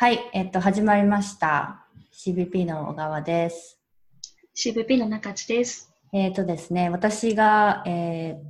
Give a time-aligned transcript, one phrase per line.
[0.00, 1.84] はい、えっと、始まりました。
[2.12, 3.80] CVP の小川です。
[4.56, 5.92] CVP の中地です。
[6.12, 8.48] えっとですね、私が、えー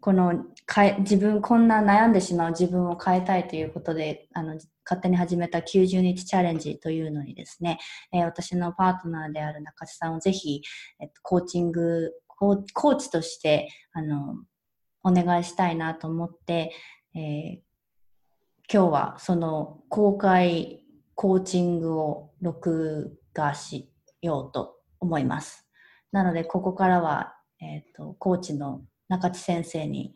[0.00, 4.54] この変え自分、こんな悩んでしまう自分を変えたいということで、あの
[4.84, 7.80] 勝手に始めた90日チャレンジというのにですね、
[8.12, 10.62] えー私のパートナーである中地さんをぜひ、
[11.00, 14.36] えっと、コーチング、コーコーチとして、あの、
[15.02, 16.72] お願いしたいなと思って、
[17.16, 17.67] えー
[18.70, 25.66] 今日はその公開コーチングを録画しようと思います。
[26.12, 30.14] なので、ここからは、えっ、と、コーチの中地先生に引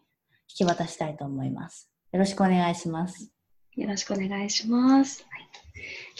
[0.58, 1.90] き渡したいと思います。
[2.12, 3.30] よろしくお願いします。
[3.74, 5.24] よろしくお願いします。
[5.30, 5.42] はい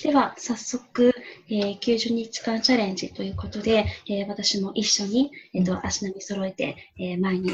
[0.02, 1.14] では、早速、
[1.48, 7.50] えー90日間チャレンジということで、えー私も一緒に、えっと足並み揃えて、えー前に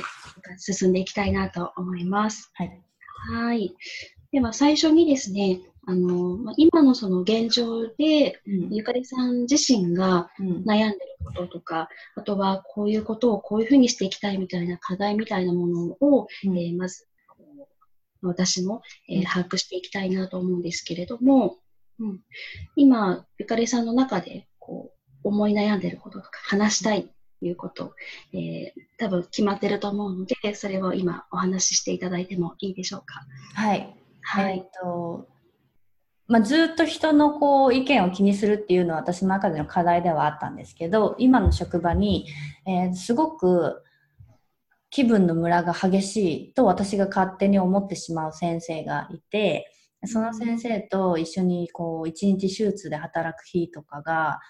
[0.57, 2.53] 進んでいきたいなと思います。
[2.55, 2.81] はい。
[3.33, 3.75] はい。
[4.33, 8.75] では、最初にですね、あのまあ今のその現状で、うん。
[8.75, 10.65] ゆかりさん自身がうん。
[10.65, 16.59] 悩んでることとか、あとはこういうことをこういうふうにしていきたいみたいな課題みたいなものを、うん。
[16.59, 17.07] えーまず
[18.20, 19.25] 私も、えーうん。
[19.25, 21.57] 把握していきたいなと思うんですけれども、
[22.01, 22.20] うん、
[22.77, 24.92] 今、ゆかりさんの中でこ
[25.25, 27.05] う思い悩んでいることとか話したい
[27.41, 27.95] ということ、
[28.35, 33.25] えー多分決まってると思うので、それを今お話ししていただいてもいいでしょうか？
[33.55, 33.98] はい。
[34.37, 34.69] えっはい。
[34.81, 35.29] と、
[36.27, 42.27] まあ、ずっと人のこう意見を気にするっていうのは私の中での課題ではあったんですけど、今の職場に、
[42.67, 43.83] えーすごく
[44.91, 49.70] 気分のムラが激しいと私が勝手に思ってしまう先生がいて、
[50.05, 54.41] その先生と一緒にこう一日手術で働く日とかが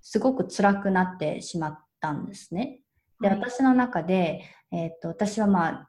[0.00, 2.80] すごく辛くなってしまったんですね。
[3.20, 5.88] で、はい私の中で、えーっと、私はまあ、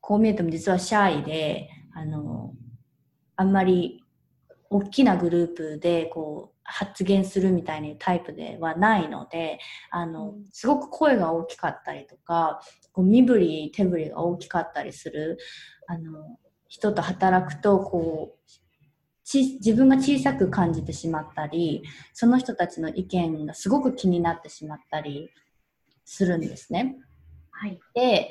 [0.00, 2.54] こう見えても実はシャイで、あの、
[3.36, 4.02] あんまり
[4.68, 9.58] 大きなグループでこう発言するみたいなタイプではないので、
[9.90, 12.60] あの、うんすごく声が大きかったりとか、
[12.92, 15.38] こう身振り手振りが大きかったりする、
[15.86, 18.40] あの、人と働くと、こう、
[19.24, 25.30] ち自分が小さく感じてしまったり、その人たちの意見がすごく気になってしまったり
[26.04, 26.96] するんですね。
[27.50, 27.80] はい。
[27.94, 28.30] で、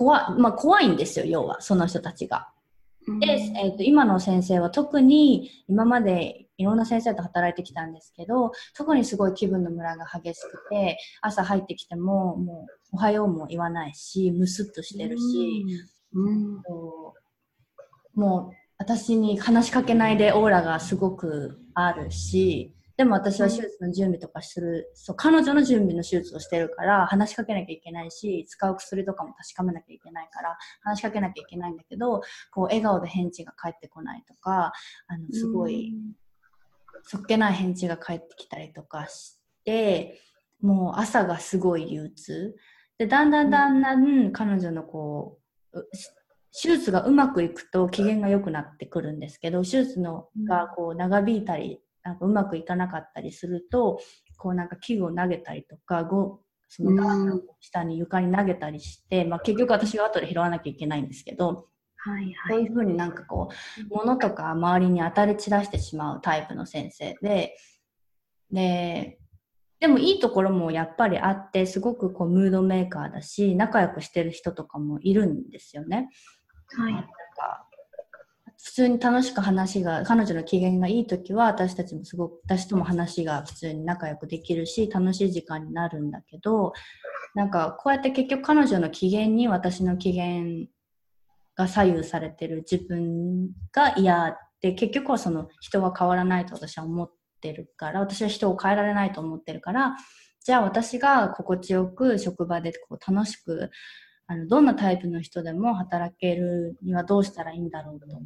[0.00, 2.48] 怖,、まあ、怖いんですよ、要は、その人たちが。
[3.20, 3.26] で、
[3.62, 15.64] えー、と今の先生は特に今までいろんな先生と働いてきたんですけど特にすごい気分のムラが激しくて朝入ってきてももうおはようも言わないしムスッとしてるし、
[16.12, 16.62] うん、
[18.14, 32.20] もう私に話しかけないでオーラがすごくあるしでも私は手術の準備とかする、そう彼女の準備の手術をしてるから話しかけなきゃいけないし使う薬とかも確かめなきゃいけないから話しかけなきゃいけないんだけど
[32.52, 34.74] こう笑顔で返事が返ってこないとか
[35.06, 35.94] あのすごい
[37.04, 40.20] そっけない返事が返ってきたりとかして
[40.60, 42.54] もう朝がすごい憂鬱。
[42.98, 45.38] でだんだんだんだん彼女のこ
[45.72, 45.88] うう
[46.52, 54.00] 手術がうまくいくと機嫌が良くなってくるんですけど手術のがこう長引いたりなんかうまくいかなかったりすると
[54.38, 61.66] こうなんか器具を投げたりとかごそのガーの下に床に投げたりして、まあ、結局私が後で拾わなきゃいけないんですけど
[61.96, 62.34] はいはい。
[62.48, 63.50] そういうふうになんかこ
[63.90, 67.56] う物とか周りに当たり散らしてしまうタイプの先生で
[68.50, 69.18] で
[69.80, 76.10] でもいいところもやっぱりあってすごくこうムードメーカーだし仲良くしてる人とかもいるんですよね。
[76.76, 77.66] はいなんか
[78.62, 86.72] 普通に楽しく話が彼女の機嫌がいい時は私たちもすごく私とも話が普通に仲良くできるし楽しい時間になるんだけど
[87.34, 90.66] なんかこうやって結局彼女の機嫌に私の機嫌
[91.56, 97.10] が左右されてる自分が嫌で結局はその人は変わらないと私は思っ
[97.40, 99.96] てるから私は人を変えられないと思ってるから
[100.44, 103.70] じゃあ私が心地よく職場でこう楽しく
[104.30, 108.22] あのどんなタイプの人でも働けるにはどうしたらいいんだろうと思っ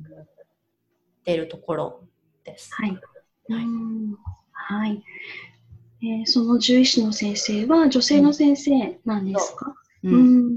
[1.25, 2.05] ているところ
[2.45, 2.69] です。
[2.75, 2.91] はい。
[2.91, 2.97] は
[3.61, 4.17] いうん
[4.53, 5.03] はい。
[6.03, 10.51] えーその獣医師の先生は女性の先生なんですか、ううんん、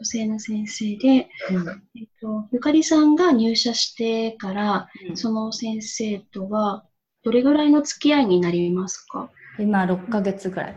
[0.00, 6.84] 女性の先生で、うんえっと、ゆかりさんが入社してから、うんその先生とは
[7.22, 9.30] どれぐらいの付き合いになりますか？
[9.60, 10.76] 今6ヶ月ぐらい。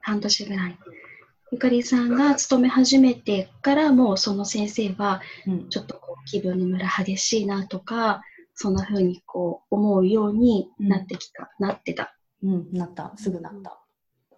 [0.00, 0.78] 半年ぐらい。
[1.52, 8.22] ゆかりさんが勤め始めてからもその先生はうんちょっとこう気分のムラ激しいなとか
[8.54, 12.16] そんな風にこう思うようになってきた、なってた。
[12.42, 13.12] うん、なった。
[13.16, 13.78] すぐなった。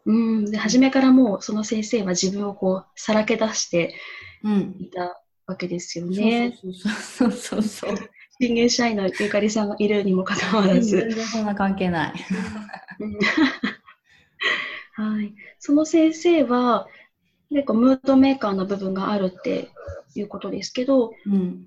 [0.06, 3.94] うん、で初めからもうその先生は自分をこうさらけ出して
[4.42, 4.76] うん。
[4.78, 6.58] いたわけですよね。
[6.60, 7.96] そうそうそうそうそう。
[8.40, 10.98] 新入社員のゆかりさんがいるにもかかわらず。
[10.98, 12.14] 全然そんな関係ない。
[14.96, 15.34] はい。
[15.58, 16.86] その先生は、
[17.50, 19.70] 結構ムードメーカーの部分があるって
[20.14, 21.66] いうことですけど、うん、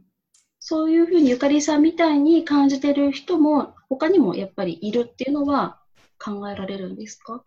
[0.60, 5.80] そういうふうにゆかりさんみたいに感じてる人も、他にもやっぱりいるっていうのは
[6.20, 7.44] 考えられるんですか？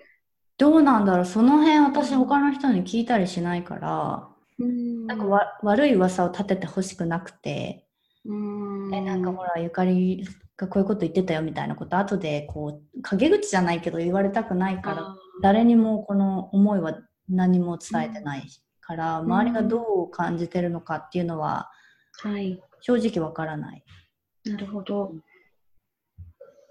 [0.56, 1.26] どうなんだろう。
[1.26, 4.28] その辺私他の人に聞いたりしないから、
[4.58, 7.86] うん、なんかわ悪い噂を立ててほしくなくて、
[8.24, 8.94] うん。
[8.94, 16.98] えなんかほらゆかりがこういうこと言ってたよみたいなこと後でこう陰口じゃないけど言われたくないから誰にもこの思いは
[17.30, 18.48] 何も伝えてない
[18.80, 21.70] から、周りがどう感じてるのかっていうのは、
[22.22, 23.84] はい、正直わからない。
[24.44, 25.14] なるほど。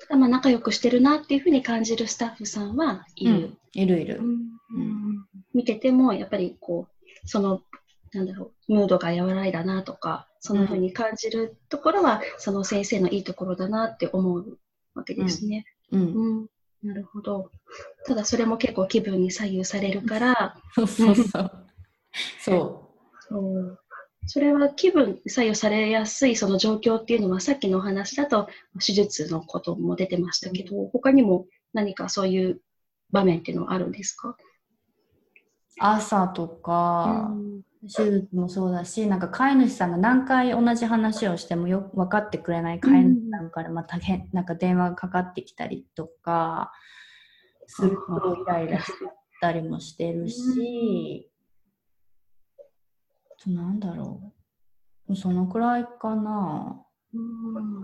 [0.01, 3.31] ただまあ仲良くしてるなっていうふうに感じるスタッフさんはいる。
[3.33, 5.25] うん、いるいる、うん。
[5.53, 7.61] 見ててもやっぱりこうその
[8.13, 14.57] なんだろうムードが和らいだなとかそのふうに感じるところは、その先生のいいところだなって思う
[14.95, 15.65] わけですね。
[15.91, 16.47] うん、うん
[16.81, 17.51] なるほど。
[18.05, 20.55] ただそれも結構気分に左右されるから。
[20.75, 21.67] そうそうそう。
[22.41, 22.89] そ
[23.59, 23.79] う。
[24.25, 28.47] それは気分左右されやすいその状況っていうのはさっきのお話だと
[28.85, 32.61] 手術のことも出てましたけど、他にも何かそういう
[33.11, 34.37] 場面っていうのはあるんですか？
[35.79, 37.31] 朝とか、
[37.87, 46.71] 手術もそうだし、なんか飼い主さんが何回同じ話をしてもよ分かってくれない飼い主さんからまた変、なんか電話がかかってきたりとか
[47.67, 48.91] するとイライラし
[49.39, 51.29] たりもしてるし、
[53.41, 54.33] となんだろ
[55.07, 55.15] う。
[55.15, 56.83] そのくらいかな。
[57.13, 57.83] うん。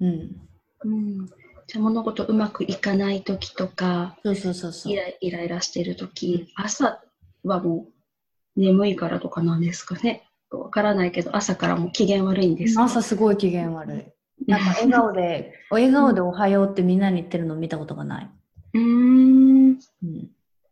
[0.00, 0.48] うん。
[0.84, 1.28] うん
[1.66, 7.00] じゃ物事うまくいかない時とか、そうそうそうそうイライライラしてる時、朝
[7.42, 7.93] はもう
[8.56, 10.28] 眠いからとかなんですかね。
[10.50, 14.04] わからないけど、朝からも機嫌悪いんです朝すごい機嫌悪い。
[14.46, 18.30] なんか笑顔で、笑顔でおはようってみんなに言ってるの見たことがない。
[18.74, 19.68] うん。
[19.68, 19.78] うん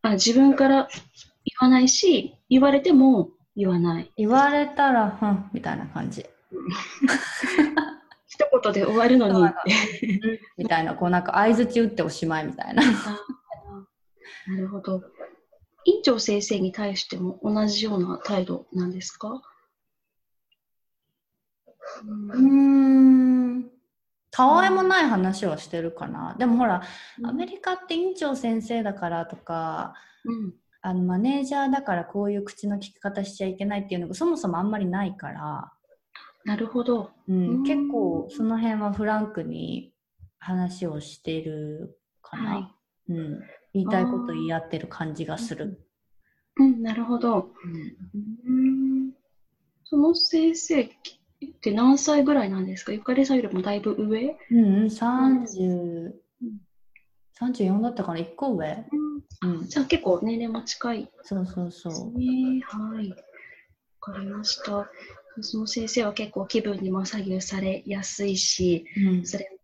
[0.05, 1.01] あ自分から言
[1.61, 4.11] わないし、言われても言わない。
[4.17, 6.27] 言われたら、ふん、みたいな感じ。
[8.27, 9.49] 一言で終わるのに。
[10.57, 12.83] みたいな、こうなんか相づち打っておしまいみたいな。
[14.49, 15.01] なるほど。
[15.85, 19.43] 院長先生に対しても同じような態度なんですか？
[22.05, 23.71] うん。
[24.31, 26.37] たわいもない話はしてるかな。
[26.39, 26.83] でもほら、
[27.23, 29.95] アメリカって院長先生だからとか、
[30.25, 35.73] うん、あのマネージャーだからこういう口の利き方しちゃいけないっていうのがそもそもあんまりないから。
[36.45, 39.93] なるほど、うん、結構その辺はフランクに
[40.41, 42.75] 話をしてるかな、はい、
[43.13, 43.41] うん、
[43.75, 45.87] 言いたいこと言い合ってる感じがする。
[46.59, 47.51] うん、なるほど、
[48.47, 49.13] うん、
[49.85, 50.91] その先生っ
[51.63, 52.93] て何歳ぐらいなんですか？
[52.93, 54.37] ゆかりさんよりもだいぶ上？
[54.51, 56.13] うん、30、
[57.41, 58.85] 34だったかな、1個上。
[59.43, 61.11] うん、じゃあ結構年齢も近い。
[61.23, 62.19] そうそうそう。
[62.19, 63.11] ね、はい。
[63.11, 63.17] わ
[64.01, 64.91] かりました。
[65.41, 69.59] その先生は結構気分にも左右されやすいし、うん、それも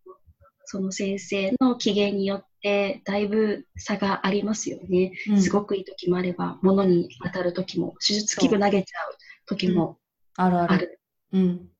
[0.70, 5.14] その先生の機嫌によってだいぶ差がありますよね。
[5.30, 9.98] うん、すごくいい時もあれば、物に当たる時も、手術器具投げちゃう時も
[10.36, 10.58] ある。
[10.60, 11.00] ある。
[11.32, 11.70] うん。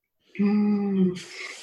[0.40, 0.50] う
[1.10, 1.14] ん。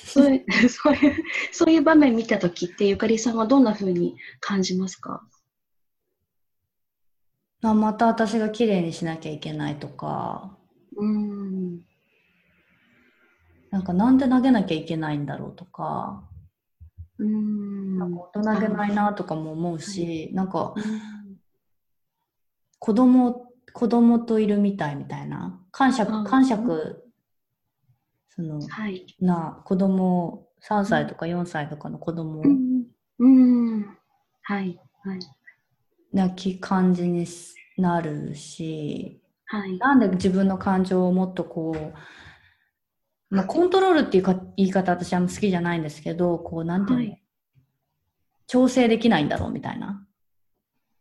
[0.05, 5.27] そういう そういうそういう場面見た時ってゆかりさんはどんなふうに感じますか？
[7.63, 10.55] あまた私が綺麗にしなきゃいけないとか。
[10.95, 11.81] うん。
[13.71, 16.23] なんかなんで投げなきゃいけないんだろうとか
[17.19, 17.97] うん。
[17.97, 20.73] なんか大人げないなとかも思うし、なんか
[22.79, 27.03] 子供子供といるみたいみたいな感触感触
[28.29, 32.85] その、はい、な子供3歳とか4歳とかの子供、うん、
[33.19, 33.97] うん、
[34.41, 34.79] はい。
[35.03, 35.19] はい。
[36.11, 37.27] なき感じに
[37.77, 41.93] なるし、はい、なんで自分の感情をもっとこう、
[43.29, 47.23] まあ、コントロールっていうか言い方私は好きじゃないんですけどこうなんていうの、はい、
[48.47, 50.05] 調整できないんだろうみたいな。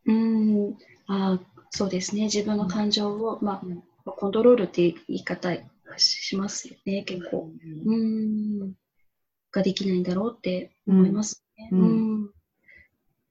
[0.07, 0.77] うん
[1.07, 1.39] あ
[1.71, 3.63] そうですね自分の感情を、ま
[4.05, 5.51] あ、コントロールっていう言い方
[5.97, 7.51] しますよね、結構。
[7.87, 8.73] うん。
[9.53, 11.69] ができないんだろうって思いますね。
[11.73, 11.85] うん、う
[12.27, 12.31] ん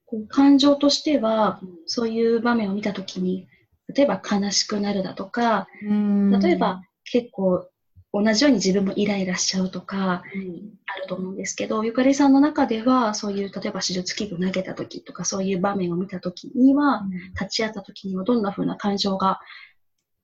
[0.05, 3.47] こう感情としては、そういう場面を見たときに、
[3.95, 7.67] 例えば悲しくなるだとか、例えば結構
[8.15, 17.01] 同じように自分もイライラしちゃうとか、あると思うんですけど、ゆかりさんの中では、そういう、例えば手術器具投げたときとか、そういう場面を見たときには、
[17.33, 19.39] 立ち会ったときには、どんな風な感情が、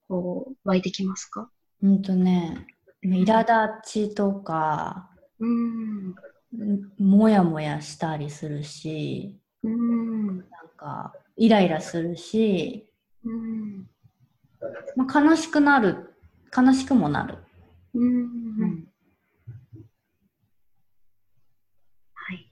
[0.08, 1.50] こう、湧いてきますか？
[1.82, 2.68] うんとね、
[3.04, 3.42] 苛
[3.82, 6.16] 立ちとか、うん。
[7.00, 10.38] もやもやしたりするし、うん。
[10.38, 12.88] なんか、イライラするし、
[13.24, 13.90] うん。
[14.96, 16.14] まあ、悲しくなる、
[16.56, 17.40] 悲しくもなる。
[17.94, 18.88] うん。
[22.14, 22.52] はい。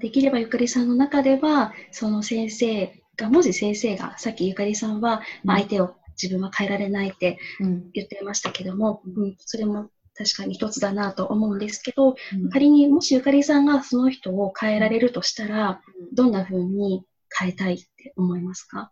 [0.00, 7.90] できればゆかりさんの中では、その先生が、もし先生が、さっきゆかりさんは、まあ、相手を自分は変えられないってうん。
[7.92, 15.80] 言ってましたけども、うん、それも確かに一つだなと思うんですけど、うん仮にもしゆかりさんがその人を変えられるとしたら、
[16.12, 17.04] どんな風に
[17.36, 18.90] 変えたいって思いますか？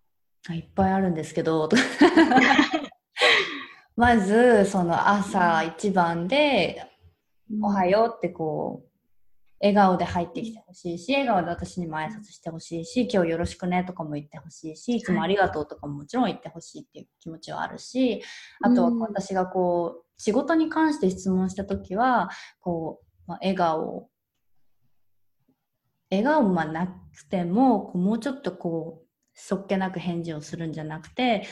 [0.48, 1.68] あいっぱいあるんですけど、
[3.96, 6.84] まず、その朝一番で、
[7.62, 8.88] おはようってこう、
[9.58, 18.22] 笑顔で入ってきてほしいし、笑顔で私にも挨拶してほしいし、今日よろしくねとかも言ってほしいし、いつもありがとうとかももちろん言ってほしいっていう気持ちはあるし、
[18.62, 18.98] あとはうん。
[19.00, 22.28] 私がこう、仕事に関して質問したときは、
[22.60, 24.10] こう、まあ、笑顔、
[26.10, 31.46] 笑顔はなくても、こうもうちょっとこう、そっけなく返事をするんじゃなくて、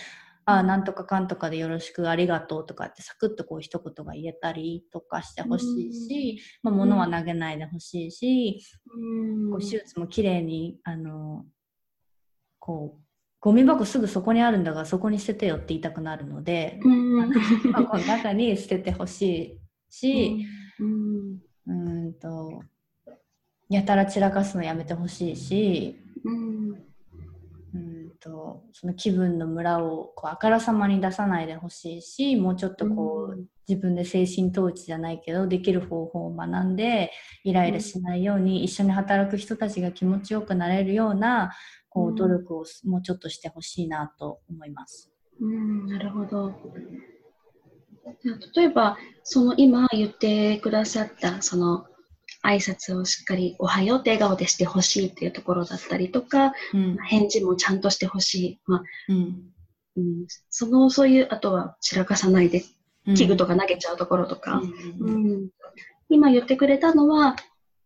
[0.46, 8.60] あなんとかかんとかでよろしくありがとうとかってサクッとこう一言が言えたりとかしてほしいし、まあ、物は投げないでほしいし、
[8.94, 9.50] うん。
[9.50, 11.44] こう手術もきれいにあの
[12.58, 13.04] こう
[13.40, 17.32] ゴミ箱すぐそこにあるんだがそこに捨ててよって言いたくなるので、うん。
[17.72, 19.60] 箱の中に捨ててほし
[19.90, 20.46] いし、
[20.78, 21.38] うん。
[21.66, 22.62] うーんと
[23.68, 26.93] やたら散らかすのやめてほしいし、うん
[28.24, 37.10] とその気分のムラをこうあからさまに出さないでほしいしもうちょっとこう、うん自分で精神統治じゃないけどできる方法を学んで
[37.44, 41.50] イライラしないように、一緒に働く人たちが気持ちよくなれるような
[41.88, 45.10] こううん努力をもうちょっとしてほしいなと思います。
[45.40, 46.52] うんなるほど。
[48.22, 51.86] じゃあ例えば、その今言ってくださった、その
[52.44, 56.96] 挨拶をしっかりおはようって笑顔でしてほしいっていうところだったりとか、うん。
[56.98, 58.60] 返事もちゃんとしてほしい。
[58.66, 59.50] まあうん。
[59.96, 62.64] うん、その、そういう、あとは散らかさないで、
[63.06, 63.14] うん。
[63.14, 64.60] 器具とか投げちゃうところとか、
[65.00, 65.08] うん。
[65.08, 65.48] うん。
[66.08, 67.36] 今言ってくれたのは、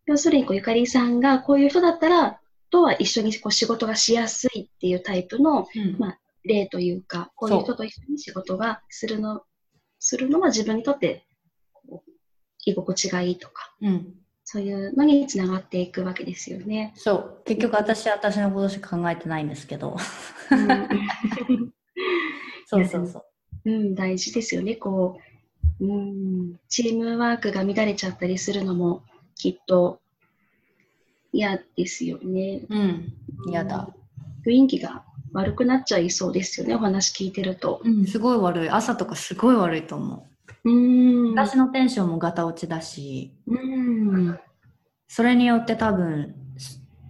[0.07, 5.97] 要するにこうゆかりさんがこういう人だったら、とは一緒にこう仕事がしやすいっていうタイプのうん。
[5.99, 9.43] まあ例というか、こういう人と一緒に仕事がするの、
[9.99, 11.27] するのは自分にとって
[12.65, 14.15] 居心地がいいとか、うん
[14.51, 16.95] そういうのにつながっていくわけですよね。
[16.97, 17.43] そう。
[17.45, 19.99] 結局私は私のことしか考えてないんですけど。
[22.67, 23.25] そうそうそう。
[23.67, 24.77] うん、うん大事ですよね。
[24.77, 25.19] こ
[25.81, 29.03] う、うん、チームワークが乱れちゃったりするのも
[29.35, 30.01] きっと
[31.31, 32.63] 嫌ですよね。
[32.71, 33.13] うん。
[33.51, 33.91] 嫌だ、
[34.47, 37.83] 雰囲気が悪くなっちゃいそうですよね、お話聞いてると。
[37.85, 38.71] うん、すごい悪い。
[38.71, 41.35] 朝とかすごい悪いと思ううん。
[41.35, 44.39] 私のテンションもガタ落ちだしうん。
[45.07, 46.35] それによって多分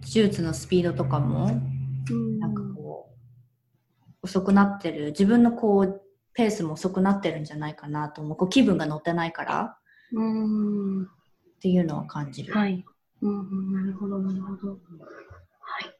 [0.01, 1.61] 手術のスピードとかも
[2.09, 6.01] うんなんかこう遅くなってる自分のこう
[6.33, 9.77] ペースも遅くなってるんじゃないかなと思うこう気分が乗ってないから
[10.13, 11.03] うん。
[11.03, 11.05] っ
[11.61, 12.85] ていうのは感じる、はい。
[13.21, 14.69] うんうん、なるほど、なるほど。
[14.69, 15.85] はい。
[15.85, 15.91] あ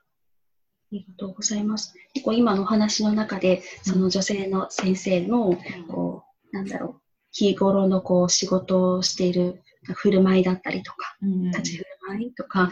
[0.91, 1.93] りがとうございます。
[2.13, 5.57] 結構今のお話の中で、その女性の先生の、
[5.89, 6.98] こう、なんだろう、
[7.31, 9.61] 日頃のこう仕事をしている
[9.93, 11.51] 振る舞いだったりとか、うん。
[11.51, 12.71] 立ち振る舞いとか、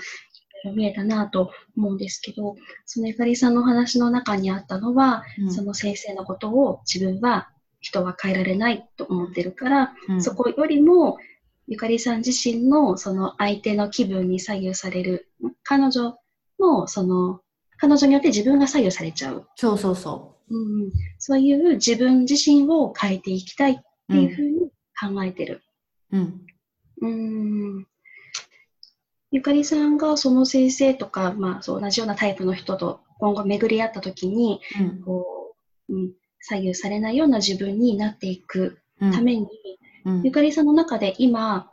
[0.75, 5.51] 見えたなと思うんですけど、そのゆかりさんのお話の中にあったのは、うん。
[5.51, 7.49] その先生のことを自分は
[7.79, 10.21] 人は変えられないと思ってるから、うん。
[10.21, 11.17] そこよりも、
[11.67, 15.29] ゆかりさん自身のその相手の気分に左右される、
[15.63, 16.17] 彼女
[16.59, 17.41] のその、
[17.77, 19.47] 彼女によって自分が左右されちゃう。
[19.55, 20.57] そうそうそう。
[20.57, 23.75] んうん、そういう自分自身を変えていきたいっ
[24.09, 25.61] てう、いうふうに考えてる。
[26.11, 26.45] うん。
[27.01, 27.07] う
[27.79, 27.87] ん。
[29.31, 35.01] ゆかりさんがその先生とか、まあ、そう同じようなタイプの人と今後巡り合った時に、うん。
[35.01, 35.55] こ
[35.89, 39.11] う、うん、左右されないような自分になっていくうん。
[39.11, 39.47] ために、
[40.05, 40.21] うん。
[40.23, 41.71] ゆかりさんの中で今、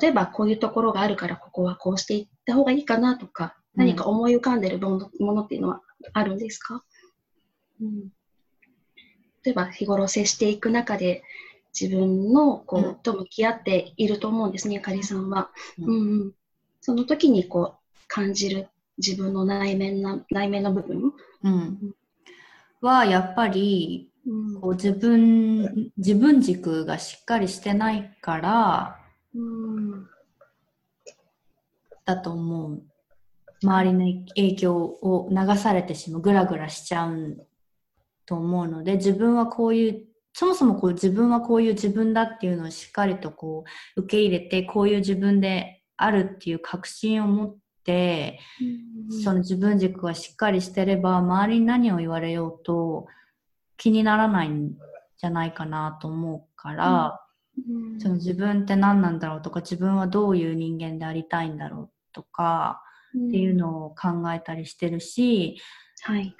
[0.00, 3.86] 例えばこういうところがあるからここはこうしていった方がいいかなとか、うん。
[3.86, 5.80] 何か思い浮かんでるものものっていうのは
[6.12, 6.82] あるんですか、
[7.80, 8.08] うん、
[9.42, 11.22] 例えば日頃接していく中で
[11.78, 12.94] 自分のこう、うん。
[12.96, 15.50] と向き合っていると思うんですね、ゆかりさんは。
[15.78, 15.84] うん。
[15.84, 16.32] うんうん、
[16.80, 21.12] その時にこう感じる自分の内面な内面の部分、
[21.42, 21.94] うん。
[22.80, 24.60] はやっぱりうん。
[24.60, 29.00] こう自分自分軸がしっかりしてないから
[29.34, 30.06] うん。
[32.04, 32.82] だと思う。
[33.62, 37.46] 周りの影響を流されてしまうグラグラしちゃう
[38.26, 40.04] と思うので自分はこういう
[40.34, 43.64] そもそもこう自分はこういう自分だっていうのをしっかりとこ
[43.96, 48.40] う受け入れてこういう自分であるっていう確信を持って、
[49.22, 53.06] その自分軸がしっかりしてれば周りに何を言われようと
[53.76, 54.72] 気にならないん
[55.18, 57.20] じゃないかなと思うから、
[57.68, 58.00] うん。
[58.00, 65.60] その自分って何なんだろうとか自分はどういう人間でありたいんだろうとかっていうのを考えたりしてるし
[66.02, 66.34] はい。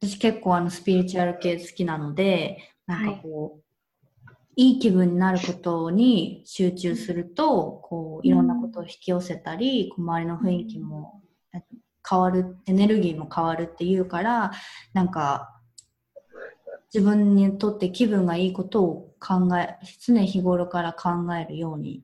[0.00, 11.22] 私結構あのスピリチュアル系好きなのでなんかこう、い、い気分になることに集中するとこういろんなことを引き寄せたり、こう周りの雰囲気も
[12.08, 14.52] 変わるエネルギーも変わるっていうから
[14.94, 15.60] なんか
[16.92, 22.02] 自分にとって気分がいいことを考え常日頃から考えるように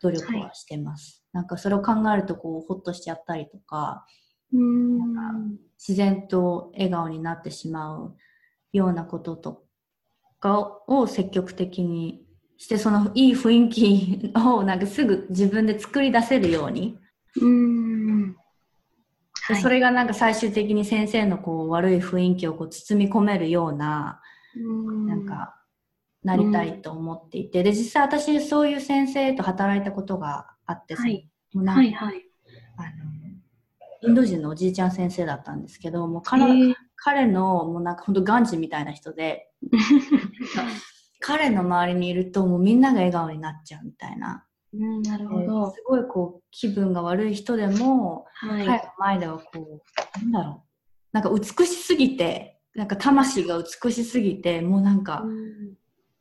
[0.00, 4.06] 努力はしてます、なんかそれを考えるとこうホッとしちゃったりとか
[4.52, 5.58] うん。
[5.78, 8.16] 自然と笑顔になってしまう
[8.72, 9.64] ようなことと
[10.42, 12.26] かを積極的に
[12.58, 16.98] してそのいい雰囲気をなんかすぐ自分で作り出せるように、
[17.40, 18.32] うん。
[18.32, 19.62] ではい。
[19.62, 24.20] それがなんか最終的に先生のこう悪い雰囲気をこう包み込めるような
[24.56, 25.06] うん。
[25.06, 25.56] なんか
[26.24, 31.28] なりたいと思っていて、で実際私そういう先生と働いたことがあって、はい。
[31.54, 32.26] はいはい。
[32.76, 33.12] あの
[34.02, 39.48] インド人のおじいちゃん先生だったんですけどもう彼,、へー彼のもうなんか本当ガンジみたいな人で
[41.20, 45.70] 彼の周りにいるともうみんなが笑顔になっちゃうみたいな、うん、なるほえーど。
[45.72, 48.66] すごいこう気分が悪い人でも、はい。
[48.66, 49.82] 彼の前ではこ
[50.14, 50.68] うなんだろう。
[51.12, 55.74] なんか美しすぎてなんか魂が美しすぎてもうなんか、うん。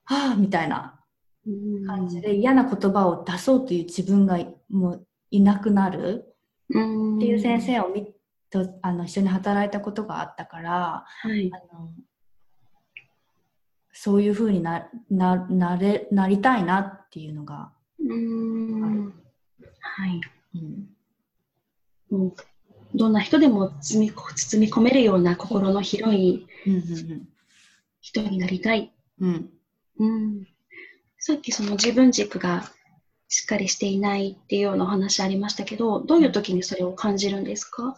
[0.04, 1.00] はあみたいな
[1.46, 1.86] うん。
[1.86, 6.36] 感じで嫌な言葉を出そうという自分がもういなくなる。
[6.70, 7.18] うん。
[7.18, 8.14] っていう先生を見
[8.51, 11.50] とあの一緒に働いたことがあったからはい。
[11.53, 11.89] あの
[13.94, 19.14] そういうふうになななれなりたいなっていうのが、うん。
[19.79, 20.22] はい。
[20.55, 20.87] うん
[22.09, 27.27] もうどんな人でも包み包み込めるような心の広いうん
[28.01, 28.92] 人になりたい。
[29.20, 29.50] うん
[30.00, 30.48] うんうん。
[31.20, 32.72] さっきその自分軸が
[33.27, 37.96] しっかりしていないっていうようなお話ありましたけど、どういう時にそれを感じるんですか？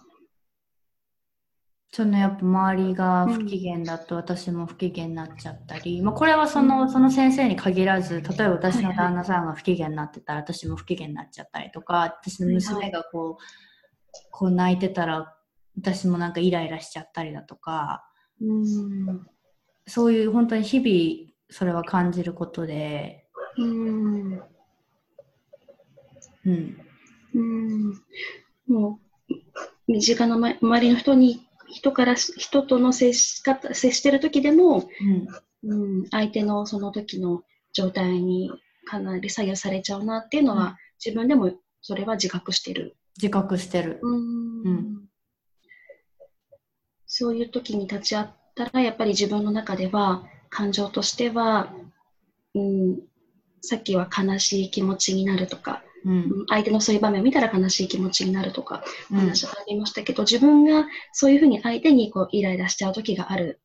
[1.95, 13.43] そのやっぱ周りが不機嫌だと私も不機嫌になっちゃったり、まあ、これはそのその先生に限らず例えば私の旦那さんが不機嫌になってたら私も不機嫌になっちゃったりとか私の娘がこう
[14.32, 15.36] こう泣いてたら
[15.77, 18.03] 私もなんかイライラしちゃったりだとか
[18.41, 19.27] うん。
[19.88, 23.27] そういう本当に日々それは感じることで、
[23.58, 24.41] うん。
[26.45, 26.77] うん、
[27.36, 27.93] うん。
[28.67, 29.34] もう、
[29.88, 34.88] 身近なま周りの人に、人からし、人との接し方、接してる時でも、
[35.63, 38.51] うん、うん、相手のその時の状態に
[38.86, 42.95] かなり左右されちゃうなっていうのは、うん自分でもそれは自覚してる。
[43.17, 43.99] 自覚してる。
[44.01, 44.99] うんうん
[47.05, 51.71] そういう時に立ち会ったら、やっぱり自分の中では、感情としては、
[52.55, 53.01] うん、
[53.62, 56.13] さっきは悲しい気持ちになるとか、うん。
[56.13, 59.19] うん相手のそういう場面を見たら悲しい気持ちになるとか、おうん。
[59.21, 63.61] 話がありましたけど、自分がそういうふうに相手にこうイライラしちゃう時がある、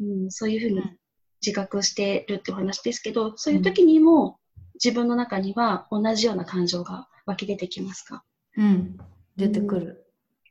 [0.00, 0.98] うん、そういうふうにうん。
[1.44, 4.38] 自覚してるってお話ですけど、そういう時にも
[4.74, 8.22] 自分の中には同じような感情が湧き出てきますか？
[8.56, 8.96] うん、
[9.36, 10.06] 出てくる。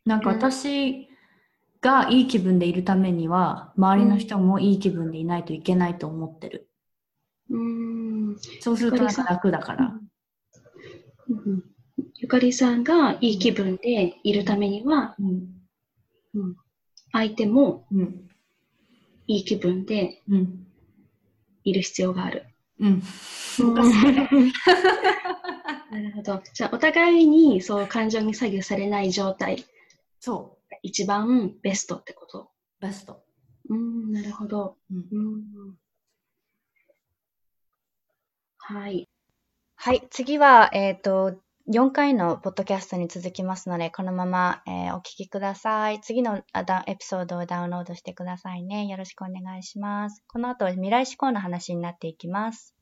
[0.06, 1.08] なんか私
[1.80, 6.70] がいい気分でいるためには、周りの人もいい気分でいないといけないと思ってる。
[7.50, 8.36] うん。
[8.60, 9.94] そうするとなんか楽だから。
[11.32, 11.64] うん
[12.16, 15.16] ゆかりさんがいい気分でいるためには、
[16.34, 16.56] うん、
[17.12, 17.88] 相手も、
[19.28, 20.22] いい気分で、
[21.64, 22.46] いる必要がある。
[22.80, 23.04] うん。
[25.92, 26.42] なるほど。
[26.54, 29.66] じゃあ、お互いにそう感情に左右されない状態
[30.20, 32.50] そが一番ベストってこと。
[32.80, 33.24] ベスト。
[33.70, 34.78] うん、なるほど。
[34.92, 35.08] うん。
[35.12, 35.20] う
[35.70, 35.76] ん。
[38.58, 39.11] はい。
[39.84, 41.34] はい、次は、えっ、と、
[41.68, 46.00] 4回のポッドキャストに続きますので、このまま、えーお聞きください。
[46.02, 46.44] 次の
[46.86, 48.86] エピソードをダウンロードしてくださいね。
[48.86, 50.24] よろしくお願いします。
[50.28, 52.76] この後、未来志向の話になっていきます。